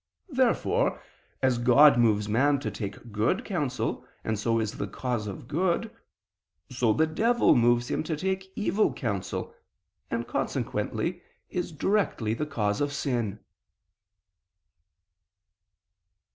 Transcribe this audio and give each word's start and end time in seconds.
Therefore, 0.31 0.99
as 1.43 1.59
God 1.59 1.95
moves 1.99 2.27
man 2.27 2.59
to 2.61 2.71
take 2.71 3.11
good 3.11 3.45
counsel, 3.45 4.03
and 4.23 4.39
so 4.39 4.59
is 4.59 4.71
the 4.79 4.87
cause 4.87 5.27
of 5.27 5.47
good, 5.47 5.91
so 6.71 6.91
the 6.91 7.05
devil 7.05 7.53
moves 7.55 7.89
him 7.91 8.01
to 8.05 8.17
take 8.17 8.51
evil 8.55 8.91
counsel, 8.93 9.53
and 10.09 10.27
consequently 10.27 11.21
is 11.51 11.71
directly 11.71 12.33
the 12.33 12.47
cause 12.47 12.81
of 12.81 12.91
sin. 12.91 13.41